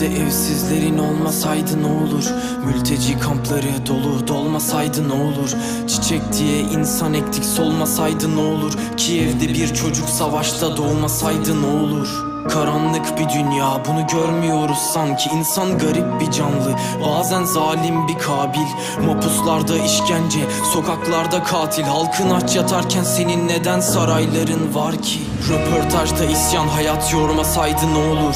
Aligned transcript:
Önümde 0.00 0.22
evsizlerin 0.22 0.98
olmasaydı 0.98 1.82
ne 1.82 1.86
olur? 1.86 2.24
Mülteci 2.66 3.18
kampları 3.18 3.86
dolu 3.86 4.28
dolmasaydı 4.28 5.08
ne 5.08 5.12
olur? 5.12 5.50
Çiçek 5.88 6.22
diye 6.32 6.60
insan 6.60 7.14
ektik 7.14 7.44
solmasaydı 7.44 8.36
ne 8.36 8.40
olur? 8.40 8.72
Kiev'de 8.96 9.48
bir 9.48 9.74
çocuk 9.74 10.08
savaşta 10.08 10.76
doğmasaydı 10.76 11.62
ne 11.62 11.66
olur? 11.66 12.30
Karanlık 12.48 13.18
bir 13.18 13.28
dünya 13.28 13.82
bunu 13.88 14.06
görmüyoruz 14.06 14.78
sanki. 14.78 15.30
İnsan 15.30 15.78
garip 15.78 16.20
bir 16.20 16.30
canlı 16.30 16.74
Bazen 17.06 17.44
zalim 17.44 18.08
bir 18.08 18.18
kabil. 18.18 18.66
Mapuslarda 19.06 19.76
işkence 19.76 20.40
Sokaklarda 20.72 21.42
katil. 21.42 21.82
Halkın 21.82 22.30
aç 22.30 22.56
yatarken 22.56 23.02
senin 23.02 23.48
neden 23.48 23.80
sarayların 23.80 24.74
var 24.74 25.02
ki? 25.02 25.20
Röportajda 25.48 26.24
isyan 26.24 26.68
hayat 26.68 27.12
yormasaydı 27.12 27.94
ne 27.94 27.98
olur 27.98 28.34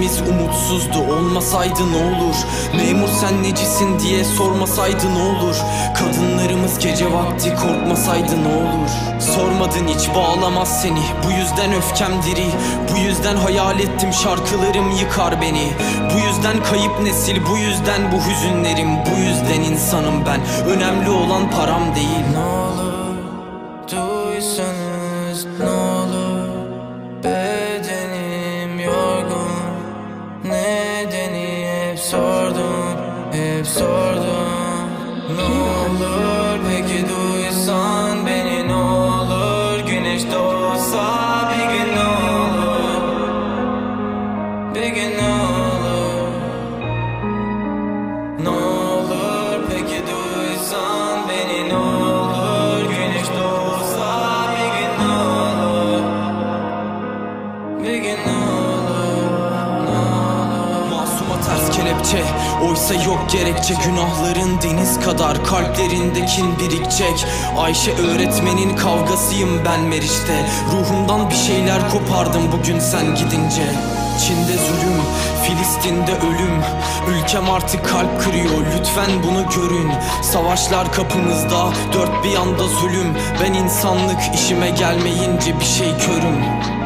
Gençlerimiz 0.00 0.30
umutsuzdu 0.30 0.98
olmasaydı 0.98 1.92
ne 1.92 1.96
olur? 1.96 2.36
Memur 2.76 3.08
sen 3.08 3.42
necisin 3.42 3.98
diye 3.98 4.24
sormasaydı 4.24 5.14
ne 5.14 5.22
olur? 5.22 5.56
Kadınlarımız 5.94 6.78
gece 6.78 7.12
vakti 7.12 7.54
korkmasaydı 7.54 8.44
ne 8.44 8.48
olur? 8.48 8.90
Sormadın 9.20 9.88
hiç 9.88 10.14
bağlamaz 10.14 10.82
seni. 10.82 11.02
Bu 11.26 11.30
yüzden 11.30 11.72
öfkem 11.72 12.12
diri. 12.22 12.46
Bu 12.92 12.98
yüzden 12.98 13.36
hayal 13.36 13.80
ettim 13.80 14.12
şarkılarım 14.12 14.90
yıkar 14.90 15.40
beni. 15.40 15.68
Bu 16.14 16.18
yüzden 16.18 16.62
kayıp 16.62 17.02
nesil 17.02 17.36
Bu 17.50 17.58
yüzden 17.58 18.12
bu 18.12 18.16
hüzünlerim. 18.30 18.90
Bu 19.06 19.20
yüzden 19.20 19.72
insanım 19.72 20.26
ben. 20.26 20.40
Önemli 20.66 21.10
olan 21.10 21.50
param 21.50 21.94
değil. 21.94 22.24
Ne 22.32 22.69
Hep 33.40 33.66
sordum 33.66 34.90
Ne 35.36 35.42
olur 35.42 36.58
peki 36.68 37.04
duysan 37.08 38.26
beni 38.26 38.68
ne 38.68 38.74
olur 38.74 39.80
Güneş 39.86 40.22
doğsa 40.22 41.06
bir 41.50 41.64
gün 41.72 41.96
ne 41.96 42.06
olur 42.06 43.02
Bir 44.74 44.86
gün 44.86 45.10
ne 45.18 45.32
olur 45.32 46.28
ne 48.42 48.48
olur 48.48 49.64
peki 49.70 50.02
duysan 50.06 51.18
beni 51.28 51.68
ne 51.68 51.76
olur 51.76 52.82
Güneş 52.90 53.28
doğsa 53.28 54.46
bir 54.52 54.70
gün 54.78 54.92
ne 55.06 55.12
olur 55.12 56.02
Bir 57.84 57.96
gün 57.96 58.18
ne 58.26 58.36
olur 58.54 58.69
kelepçe. 61.90 62.24
Oysa 62.68 62.94
yok 62.94 63.30
gerekçe 63.32 63.74
Günahların 63.74 64.62
deniz 64.62 65.00
kadar 65.00 65.44
Kalplerindekin 65.44 66.58
birikecek. 66.58 67.26
Ayşe 67.58 67.92
öğretmenin 67.92 68.76
kavgasıyım 68.76 69.64
ben 69.64 69.80
Meriç'te. 69.80 70.46
Ruhumdan 70.72 71.30
bir 71.30 71.34
şeyler 71.34 71.90
kopardım 71.90 72.42
bugün 72.52 72.78
sen 72.78 73.14
gidince. 73.14 73.62
Çin'de 74.20 74.56
zulüm, 74.56 75.00
Filistin'de 75.42 76.12
ölüm. 76.12 76.62
Ülkem 77.08 77.50
artık 77.50 77.88
kalp 77.88 78.22
kırıyor 78.24 78.60
lütfen 78.78 79.10
bunu 79.26 79.44
görün. 79.56 79.90
Savaşlar 80.22 80.92
kapımızda 80.92 81.68
dört 81.92 82.24
bir 82.24 82.30
yanda 82.30 82.68
zulüm. 82.68 83.14
Ben 83.42 83.52
insanlık 83.52 84.34
işime 84.34 84.70
gelmeyince 84.70 85.60
bir 85.60 85.64
şey 85.64 85.88
körüm 85.98 86.79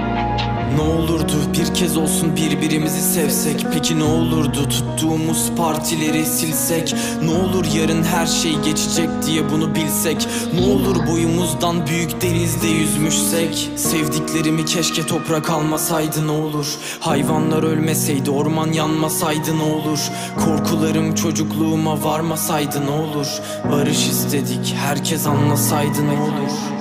ne 0.76 0.80
olurdu 0.80 1.32
bir 1.52 1.74
kez 1.74 1.96
olsun 1.96 2.36
birbirimizi 2.36 3.00
sevsek? 3.00 3.66
Peki 3.72 3.98
ne 3.98 4.04
olurdu 4.04 4.68
tuttuğumuz 4.68 5.50
partileri 5.56 6.26
silsek? 6.26 6.94
Ne 7.22 7.30
olur 7.30 7.64
yarın 7.74 8.02
her 8.02 8.26
şey 8.26 8.58
geçecek 8.60 9.08
diye 9.26 9.50
bunu 9.50 9.74
bilsek? 9.74 10.28
Ne 10.54 10.66
olur 10.66 11.06
boyumuzdan 11.06 11.86
büyük 11.86 12.22
denizde 12.22 12.66
yüzmüşsek? 12.66 13.70
Sevdiklerimi 13.76 14.64
keşke 14.64 15.06
toprak 15.06 15.50
almasaydı 15.50 16.26
ne 16.26 16.30
olur? 16.30 16.66
Hayvanlar 17.00 17.62
ölmeseydi 17.62 18.30
orman 18.30 18.72
yanmasaydı 18.72 19.58
ne 19.58 19.62
olur? 19.62 20.00
Korkularım 20.44 21.14
çocukluğuma 21.14 22.04
varmasaydı 22.04 22.86
ne 22.86 22.90
olur? 22.90 23.26
Barış 23.72 24.08
istedik 24.08 24.74
herkes 24.78 25.26
anlasaydı 25.26 26.06
ne 26.08 26.20
olur 26.22 26.73